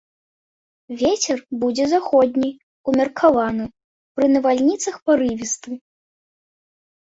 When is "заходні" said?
1.93-2.49